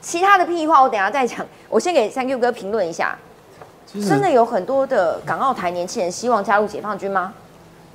[0.00, 1.44] 其他的屁话我等下再讲。
[1.68, 3.16] 我先给三 Q 哥评论一下，
[3.92, 7.32] 真的有很多的港澳台年轻人希望加入解放军吗？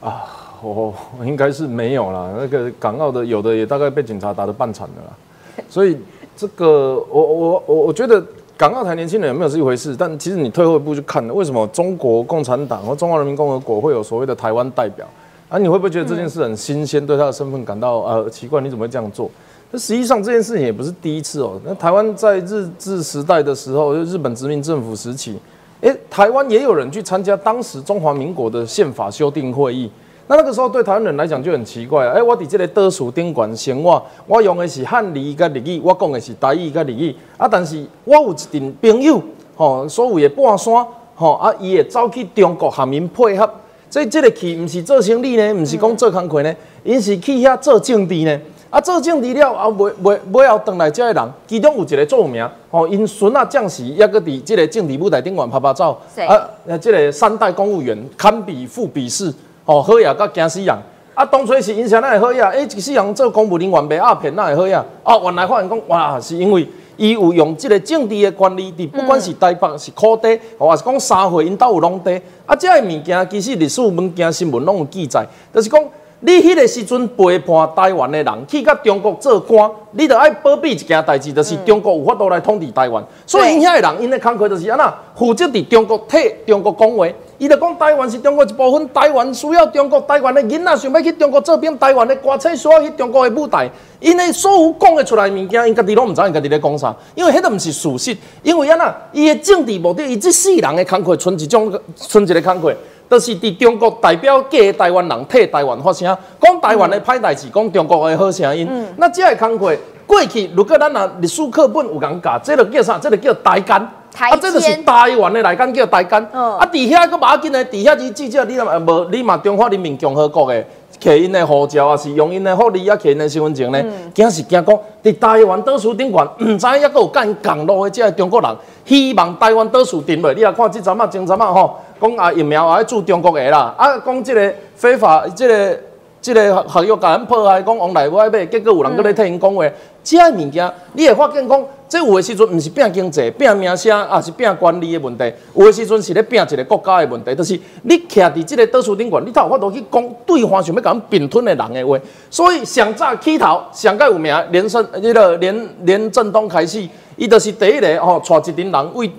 [0.02, 0.24] 啊，
[0.62, 2.32] 我应该是没有啦。
[2.38, 5.66] 那个港澳的有的也大概被警察打得半残的啦。
[5.70, 5.98] 所以
[6.38, 8.24] 这个我我我我觉得
[8.58, 15.08] 港澳台年轻人有没有是一回事，但其实你退后一步去看，为什么中国共产党和中华人民共和国会有所谓的台湾代表？
[15.50, 18.62] 啊，你会不会觉得这件事很新鲜，对他的身份感到呃奇怪？
[18.62, 19.30] 你怎么会这样做？
[19.72, 21.60] 那实际上这件事情也不是第一次哦。
[21.66, 25.38] 那台湾在日治时代的时候，就日本殖民政府时期，
[25.82, 29.90] 诶，台湾也有人去参加当时中华民国的宪法修订会议。
[30.28, 37.16] 那那个时候对台湾人来讲就很奇怪，诶，我伫这个倒数宾馆生活，我用的是汉语跟日语，我讲的是台语跟日语。
[37.38, 39.22] 啊，但是我有一群朋友，
[39.56, 40.74] 吼，所谓的半山，
[41.16, 43.48] 吼，啊，伊也走去中国下面配合。
[43.88, 48.40] 所以这个去不是做生意呢，不是讲做工课呢，因是去遐做政治呢。
[48.76, 55.98] 啊，做政治了啊，尾尾尾后回来这个人，其中有一个著名，吼，因孙啊将士也搁伫这个政治舞台顶面拍拍照。
[56.28, 60.76] 啊，这个三代公务员堪比副比士，吼，好呀，甲惊死人。
[61.14, 62.50] 啊，当初是因啥那会好呀？
[62.50, 64.84] 诶，一世人做公务人员袂阿骗那会好呀？
[65.06, 66.68] 啊，原来发现讲，哇，是因为。
[66.98, 75.84] 伊有用即个政治的权利，伫不管是台北是土地，或是讲三会因兜有拢地，啊，这个物件其实历史文件新闻拢有记载，就是讲
[76.26, 86.18] 你迄个时阵背叛台湾的人去甲中国做官，你着爱保庇一件代志，就是中国有法度来统治台湾，所以因遐的人因的工课就是安那负责伫中国替
[86.48, 87.08] 中国讲话。
[87.38, 93.70] 伊就讲台湾是中国一部分，台湾需要中国，台湾的囡仔想要去中国做兵，台湾的歌星需要去中国的舞台。
[94.00, 98.18] 因为所有讲的出来物件，因家己拢毋知因家己咧讲啥，因为迄个毋是事实。
[98.42, 102.74] 因为安那，伊的政治目的，伊即世人的工课，存一种，存一个工课，
[103.08, 108.68] 都是伫中国代表假台湾人替台湾发声，讲台湾的歹代志，讲中国的好声音。
[108.98, 109.76] 那这个工课
[110.08, 112.98] 过去，如果咱若历史课本有讲教，这个叫啥？
[112.98, 113.82] 这个叫台干。
[114.18, 120.64] 啊，这个是台湾的来讲叫台干，啊，底下个马紧呢，底下是记者，你若无，你嘛中华人民共和国的，
[121.02, 123.84] 摕因的护照啊，是用因的福利啊，摕因的身份证呢，
[124.14, 128.50] 惊是惊讲，伫台湾倒数顶悬，毋知影阁有干港路的这中国人，
[128.86, 135.80] 希望台湾倒数顶落，你也看这阵啊，前阵啊吼，讲啊疫苗也驻中国的啦，啊，讲这个非法，这个。
[136.26, 139.64] 这个合约甲咱破坏，讲往内外买，结果有人搁咧替因讲话，
[140.02, 145.32] 即个物件你会发现讲，即有的时阵毋是拼经济、拼名声，也是拼管理的问题。
[145.54, 151.96] 有的时阵是咧拼一个国家的问题，就是你徛伫即个倒数顶悬，你头有法度去讲对方想要甲咱并吞的人的话。
[152.32, 159.12] 所以上早起头上届有名，连胜迄个连连振东开始，伊就是第一个吼，带一群人为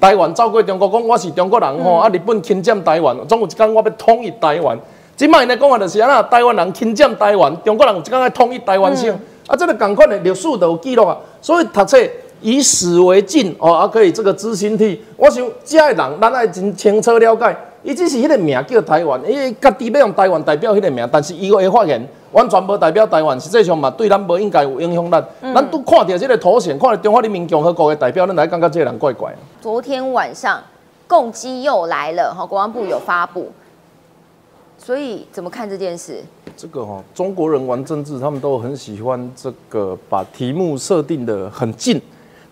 [0.00, 4.76] 台湾走过中国，讲我是中国人吼，啊日本侵占台湾，总有一天我要统一台湾。
[5.14, 9.14] 即卖呢讲话就是安那，台湾人侵占台湾，中国人有一天要统一台湾省，
[9.46, 11.14] 啊，这个共款的历史都有记录啊。
[11.42, 11.98] 所以读册
[12.40, 14.98] 以史为镜哦，啊可以这个知兴替。
[15.18, 22.00] 我想这个人咱爱真清楚了解，伊只是迄个名叫台湾，伊家己要用台湾代表迄个名，但是伊会发现
[22.32, 25.24] 完全无代表台湾，实际上嘛对咱无应该有影响咱。
[25.54, 29.34] 咱都看到这个头衔，看到中华人民共和国的代表，咱来感觉这个人怪怪。
[29.60, 30.62] 昨天晚上
[31.08, 33.50] 共机又来了，哈，国防部有发布。
[34.78, 36.24] 所以怎么看这件事？
[36.56, 42.00] 这个哈，中国人玩政治，他们都很喜欢这个把题目设定的很近，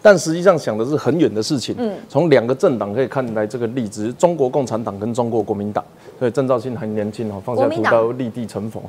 [0.03, 1.75] 但实际上想的是很远的事情。
[1.79, 5.83] 嗯，从两个政党可以看来这个例子：中国共产党跟中国国民党。
[6.19, 8.83] 所以郑兆新很年轻哈，放下屠刀立地成佛。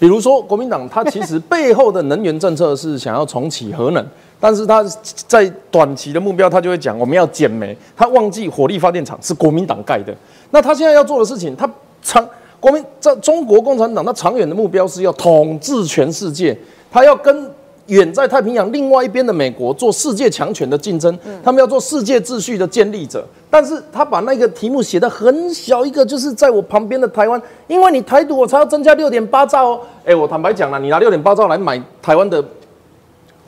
[0.00, 4.04] 比如说国民党，它其实背后的能源政策是想要重启核能，
[4.40, 4.82] 但是它
[5.28, 10.12] 在短期的目标，它就会讲我们要减煤，它忘记火力发电厂是国民党盖的。
[10.50, 11.70] 那它现在要做的事情，它
[12.02, 12.26] 长。
[12.58, 16.54] 国民在中国共产党，它长远的目标是要统治全世界，
[16.90, 17.50] 它要跟
[17.90, 23.24] 远在太平洋另外一边的美国做世界强权的竞争，他们要做世界秩序的建立者。
[23.50, 29.80] 但是他把那个题目写的很小一个，就是在我旁边的台湾，因为你台独，我才要增加六点八兆哦。
[30.04, 32.42] 哎，我坦白讲了，你拿六点八兆来买台湾的。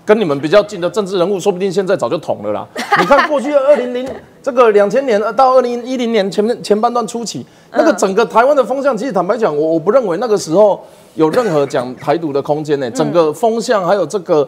[0.04, 2.66] 跟你们比较近的政治人物，说不定现在早就捅了啦。
[2.98, 4.08] 你看过去二零零
[4.42, 10.80] 这个两千年到二零一零年前面前半段初期，那个整个台湾的风向，其实坦白讲，我我不认为那个时候
[11.14, 12.90] 有任何讲台独的空间呢。
[12.90, 14.46] 整个风向还有这个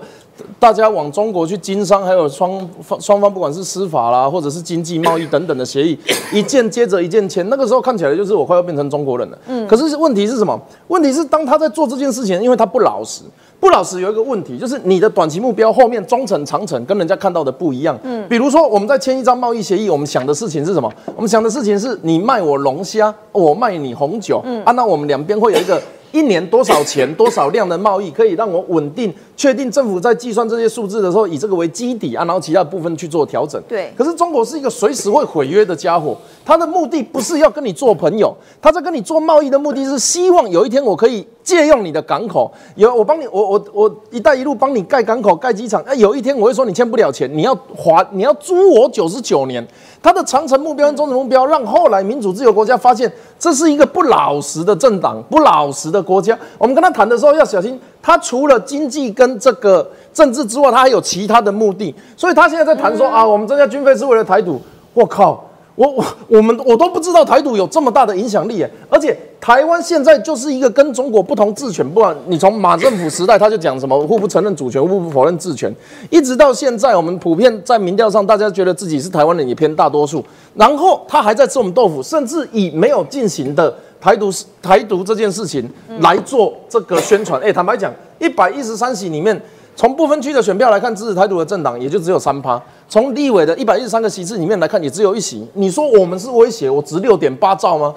[0.58, 5.96] 大家往中国去经商，还有双方双方不管是司法啦，或者是经济贸易等等的协议，
[6.34, 7.48] 一件接着一件签。
[7.48, 9.38] 那个时候看起来就是我快要变成中国人了。
[9.46, 9.66] 嗯。
[9.68, 10.60] 可是问题是什么？
[10.88, 13.22] 问题是当他在做这件事情，因为他不老实。
[13.64, 17.98] 不老师有一个问题，就是你的短期目标后面中程、长程跟人家看到的不一样。
[18.02, 20.92] 嗯，比如说我们在签一张贸易协议，我们想的事情是什么？
[21.16, 24.42] 我们想的事情是你卖我龙虾，我卖你红酒。
[24.44, 25.80] 嗯，啊，那我们两边会有一个
[26.12, 33.60] 一年多少钱、多少量的贸易，可以让我稳定确定政府在计算这些数字的时候，以这个为基底啊，然后其他部分去做调整。
[33.68, 33.92] 对。
[33.96, 49.66] 可是中国是一个随时会毁约的家伙，他的目的不是要跟你做朋友，他在跟你做贸易的目的是希望有一天我可以借用你的港口，有我帮你，我我我“一带一路”帮你盖港口、盖机场，那有一天我会说你欠不了钱，你要还你要租我九十九年。
[50.02, 56.38] 他的长城目标跟中程目标，让后来民主自由国家发现这是一个不老实的政党、不老实的国家。
[56.58, 61.94] 我们跟他谈的时候要小心，他除了经济跟这个政治之外，他还有其他的目的。
[62.18, 64.60] 所以他现在在谈说啊，我们增加军费是为了台独。
[64.92, 65.42] 我靠！
[65.76, 68.70] 我我我们我都不知道台独有这么大的影响力耶！
[68.88, 75.74] 而且台湾现在就是一个跟中国不同治权，不管你从马政府时代他就讲什么互不承认主权、互不否认治权，
[76.10, 80.24] 一直到现在，我们普遍在民调上大家觉得自己是台湾人也偏大多数，
[80.54, 84.30] 然后他还在吃我们豆腐，甚至以没有进行的台独
[84.60, 85.66] 台独这件事情
[86.00, 87.40] 来做这个宣传。
[87.40, 89.40] 哎，坦白讲，一百一十三席里面。
[89.74, 92.60] 从不分区的选票来看，支持台独的政党也就只有三趴。
[92.86, 95.48] 从立委的一百一十三个席次里面来看，也只有一席。
[95.54, 96.68] 你说我们是威胁？
[96.68, 97.94] 我值六点八兆吗？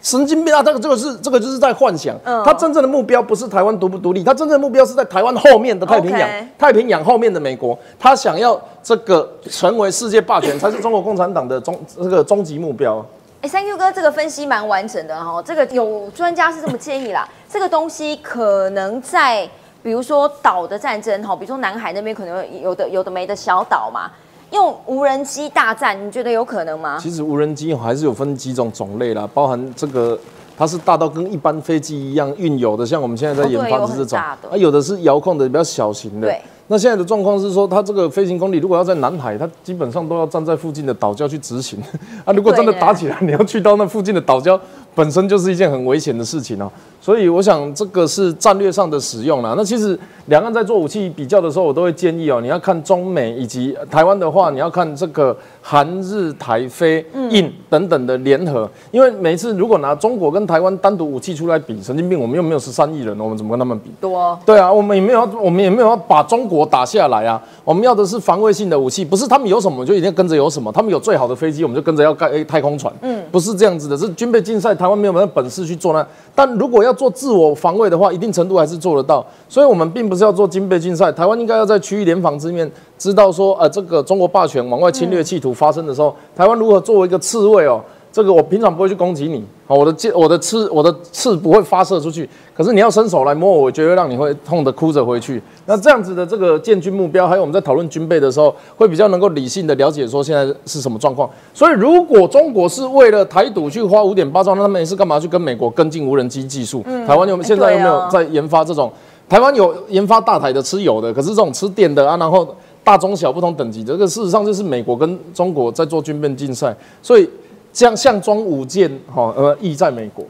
[0.00, 0.62] 神经病啊！
[0.62, 2.16] 这个这个是这个就是在幻想。
[2.24, 6.28] 他真正的目标不是台湾独不独立，他真正的目标是在台湾后面的太平洋，
[6.58, 7.78] 太平洋后面的美国。
[7.98, 13.04] 他想要这个成为世界霸权，才是中国共产党的终这个终极目标。
[13.40, 15.42] 哎，三 Q 哥，这个分析蛮完整的哈。
[15.42, 19.48] 这个有专家是这么建议啦，这个东西可能在。
[19.82, 24.10] 比如说岛的战争，哈，比如说南海那边可能有的有的没的小岛嘛，
[24.50, 26.98] 用无人机大战，你觉得有可能吗？
[27.00, 30.18] 其实无人机还是有分几种种类啦，包含这个
[30.58, 36.26] 它是大到跟一般飞机一样运油的，像我们现在在研发的这种，啊，有的是遥控的比较小型的。
[36.26, 36.42] 对。
[36.68, 41.78] 那现在的状况是说，它这个飞行功力如果要在南海，它基本上都要站在附近的岛礁去执行。
[42.24, 44.58] 啊，如果真的打起来，你要去到那附近的岛礁，
[44.96, 46.68] 本身就是一件很危险的事情哦。
[47.00, 49.54] 所以我想这个是战略上的使用啦。
[49.56, 58.68] 那其实两岸在做武器比较的时候，我都会建议哦，你要看中美以及台湾的话，你要看这个韩日台菲印等等的联合。
[58.90, 63.92] 因为每次如果拿中国跟台湾单独武器出来比，神经病，我们又没有十三亿人，我们怎么跟他们比？
[64.00, 64.36] 多。
[64.44, 67.40] 对啊，我们也没有，我们也没有要把中国打下来啊。
[67.62, 70.72] 我们要的是防卫性的武器，不是他们有什么就一定跟着有什么。
[70.72, 72.92] 他们有最好的飞机，我们就跟着要盖太空船。
[73.02, 76.06] 嗯，不是这样子的，是军备竞赛，台台湾没有那本事去做那。
[76.32, 81.10] 但如果要做自我防，卫的话，一定程度还是做得到，所以我们并不是要做军备竞赛。
[81.10, 87.82] 台湾应该要在区域联防之面，知道说，呃，这个中国霸权往外侵略企图发生的时候，台湾如何作为一个刺猬哦。
[88.16, 92.26] 这个我平常不会去攻击你，好，我的剑，我的刺，我的刺不会发射出去。
[92.54, 95.42] 可是你要伸手来摸我，我绝对让你会痛得哭着回去。
[95.66, 101.28] 那这样子的这个建军目标，还有我们在讨论军备的时候，会比较能够理性的了解说现在是什么状况。
[101.52, 106.82] 所以如果中国是为了台独去花五点八兆，那他们是干嘛去跟美国跟进无人机技术？
[107.06, 108.90] 台湾有现在有没有在研发这种？
[109.28, 112.48] 台湾有研发大台的吃油的，可是这种吃电的啊，然后
[112.82, 117.28] 大中小不同等级，这个事实上就是美国跟中国在做军备竞赛，所以。
[117.76, 120.24] 像项装五件，哈，呃，意在美国。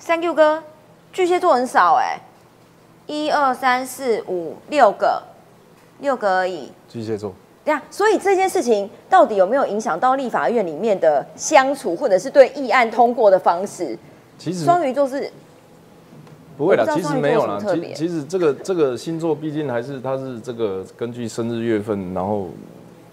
[0.00, 0.62] Thank you 哥，
[1.14, 2.20] 巨蟹座很少哎，
[3.06, 5.22] 一二三四五六个，
[6.00, 6.70] 六个而已。
[6.90, 7.32] 巨蟹座。
[7.64, 13.98] 对啊，所以这件事情到底有没有影响到立法院里面的相处，或者是对议案通过的方式？
[14.36, 15.32] 其实双鱼座是
[16.58, 17.58] 不会啦，其实没有啦。
[17.66, 22.50] 其其实这个这个星座毕竟还是它是这个根据生日月份，然后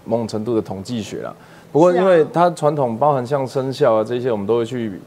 [0.04, 1.34] 某种程度的统计学啦。
[1.72, 5.00] 不过，因为它传统包含像生肖啊这些，我们都会去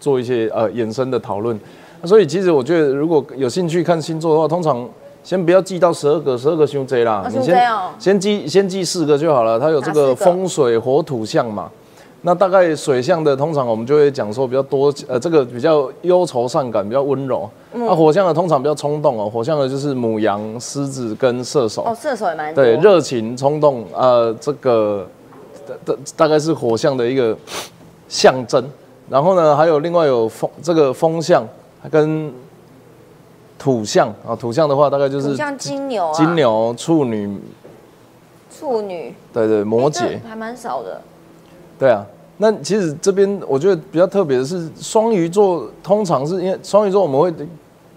[0.00, 1.58] 做一些呃衍生的讨论。
[2.04, 4.88] 所以，其实我觉得如果有兴趣看星座的话，通常
[5.22, 7.68] 先不要记到十二个，十二个凶贼啦，你先
[7.98, 9.60] 先记先记四个就好了。
[9.60, 11.70] 它有这个风水火土象嘛。
[12.22, 17.48] 那大概水象的，通常我们就会讲说比较多，呃，这个比较忧愁善感，比较温柔。
[17.72, 21.82] 那火象的通常比较冲动哦，火象的就是母羊、狮子跟射手。
[21.82, 25.06] 哦，射手也蛮对，热情冲动，呃，这个。
[25.84, 27.36] 大大概是火象的一个
[28.08, 28.64] 象征，
[29.08, 31.46] 然后呢，还有另外有风这个风象
[31.90, 32.32] 跟
[33.58, 37.38] 土象啊，土象的话大概就是像金牛、金牛、处女、
[38.50, 41.00] 处女，对对，摩羯还蛮少的。
[41.78, 42.04] 对啊，
[42.38, 47.32] 那其实这边我觉得比较特别的是双鱼座，通常是因为双鱼座我们会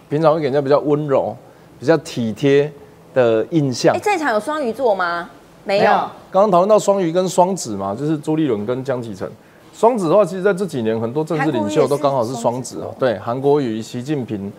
[0.10, 1.36] 平常会给人家比较温柔、
[1.80, 2.72] 比较体贴
[3.14, 3.96] 的印象。
[3.96, 5.30] 哎，在场有双鱼座吗？
[5.66, 9.30] 没有，刚刚讨论到双鱼跟双子嘛，就是朱立伦跟江启臣。
[9.72, 12.92] 双子的话，其实在这几年很多政治领袖都刚好是双子哦。
[12.98, 14.52] 对，韩国瑜、习近平，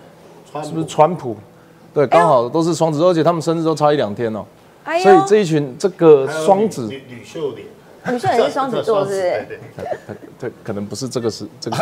[0.63, 1.37] 是不是川普？
[1.93, 4.45] 对，刚好都是双子，而且他们生日都差一两天哦。
[5.03, 7.67] 所以这一群这个双子，吕秀莲，
[8.07, 9.21] 吕秀莲是双子座，是不是？
[9.21, 11.77] 对对对，可能不是这个是这个，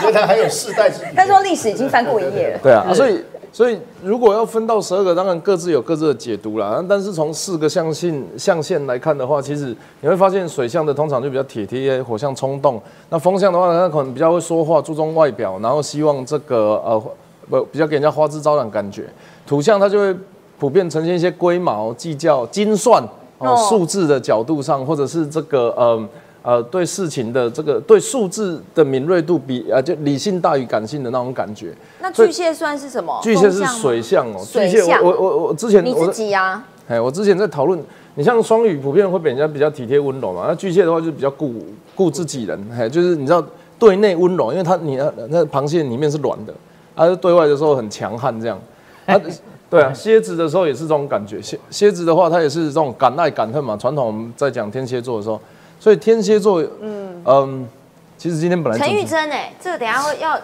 [0.00, 1.04] 因为他还有世代之。
[1.14, 2.58] 他说历史已经翻过一页了。
[2.60, 6.84] 对啊，所以所以如果要分到十二个，当然各自有各自的解读啦。
[6.88, 12.78] 但是从四个象性象限来看的话，其实你会发现水象的通常就比较体贴，火象冲动；
[13.08, 17.02] 那风象的话，它可能比较会说话，注重外表，然后希望这个呃
[17.48, 19.08] 不比较给人家花枝招展感觉。
[19.46, 20.16] 土象它就会
[20.58, 23.02] 普遍呈现一些龟毛、计较、精算
[23.38, 26.08] 哦，数字的角度上，或者是这个呃。
[26.42, 31.74] 呃，对事情的这个对数字的敏锐度比呃就理性大于感性的那种感觉。
[32.00, 33.20] 那巨蟹算是什么？
[33.22, 34.42] 巨蟹是水象哦。
[34.42, 35.02] 水象。
[35.04, 36.64] 我我我之前你自己啊？
[36.88, 37.78] 哎，我之前在讨论，
[38.14, 41.54] 你像双鱼普遍会比人家比较体贴温柔嘛，那巨蟹的话就比较顾
[41.94, 43.44] 顾自己人，哎，就是你知道
[43.78, 46.54] 对内温柔，因为它你那那螃蟹里面是软的，
[46.96, 48.58] 它对外的时候很强悍这样。
[49.04, 49.14] 啊，
[49.68, 51.40] 对啊，蝎子的时候也是这种感觉。
[51.42, 53.76] 蝎蝎子的话，它也是这种敢爱敢恨嘛。
[53.76, 55.38] 传统我们在讲天蝎座的时候。
[55.80, 57.68] 所以天蝎座，嗯嗯，
[58.16, 60.38] 其实今天本来陈玉珍哎，这个等下会要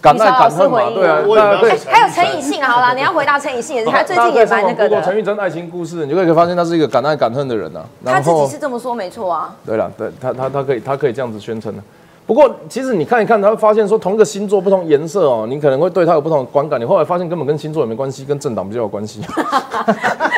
[0.00, 1.22] 敢爱敢恨嘛，对啊，
[1.60, 5.02] 对，还有陈以信，好啦，你要回答陈以信，他最近也蛮那个的。
[5.02, 7.84] 陈玉珍爱情故事，你就可以发现他是一个敢爱敢恨的人啊。
[8.04, 9.54] 他自己是这么说，没错啊。
[9.66, 11.82] 对了，对他他他可以他可以这样子宣称的。
[12.26, 16.80] 不过，其实你看一看，他会发现说，同一个星座不同颜色哦，你可能会对他有不同的观感。
[16.80, 19.20] 你后来发现根本跟星座也没关系，跟政党比较有关系。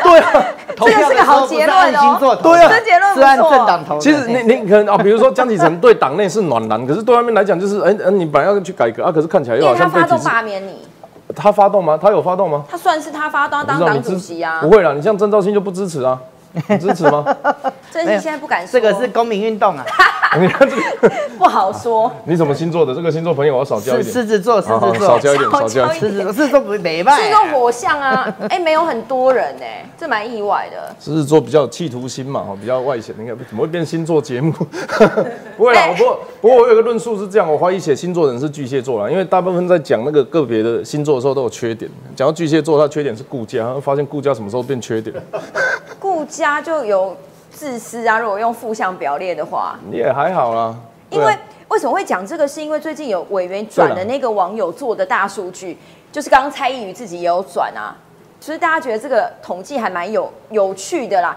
[0.03, 2.19] 对啊，这个是个好结论哦。
[2.43, 3.99] 对啊，这结论是按政党投。
[3.99, 10.87] 其实你你可能啊，比如说江启臣对党内是暖男，可是对外面来讲就是哎哎，你本来要去改革啊，可是看起来又好像被他发动罢免你。
[11.35, 11.99] 他发动吗？
[12.01, 12.65] 他有发动吗？
[12.71, 14.61] 他算是他发动当党主席啊。
[14.61, 16.19] 不会啦，你像郑兆新就不支持啊。
[16.81, 17.25] 支持吗？
[17.93, 18.73] 真是现在不敢说。
[18.73, 19.85] 这个是公民运动啊！
[20.39, 22.11] 你看这个不好说。
[22.25, 22.95] 你什么星座的？
[22.95, 24.13] 这个星座朋友我要少交一点。
[24.13, 26.01] 狮子座，狮子座，少交一点，少交一点。
[26.01, 27.17] 狮子座，狮子座不没办。
[27.17, 30.95] 狮子座火象啊，哎，没有很多人哎，这蛮意外的。
[31.01, 33.15] 狮子座比较有企图心嘛，哈，比较外显。
[33.19, 34.53] 你看怎么会变星座节目？
[35.57, 41.91] 不会啦，不过不过我有个论述是这样，我怀疑写星座人是巨蟹座啦，因为大部分在讲那个个别的星座的时候都有缺点。
[42.15, 45.15] 讲到巨蟹座，它缺点是顾家，发现顾家什么时候变缺点？
[46.27, 47.17] 顾家就有
[47.53, 48.19] 自私啊！
[48.19, 50.75] 如果用负向表列的话，也还好啦。
[51.09, 51.33] 因为
[51.69, 52.49] 为什么会讲这个？
[52.49, 55.79] 是因为最近有委员转的那个网友做的大数据，
[56.11, 57.95] 就是刚刚蔡依宇自己也有转啊，
[58.41, 61.35] 所以大家觉得这个统计还蛮有有趣的啦。